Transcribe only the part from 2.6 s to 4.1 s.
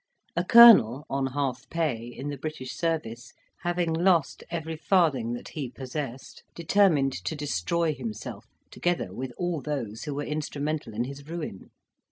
service, having